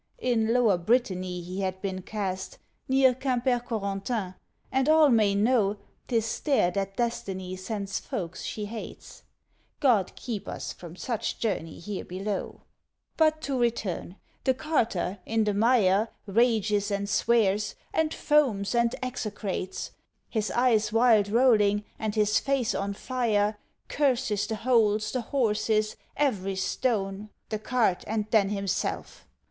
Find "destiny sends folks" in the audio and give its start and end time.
6.97-8.41